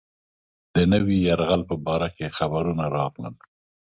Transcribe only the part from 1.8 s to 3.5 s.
باره کې خبرونه راغلل.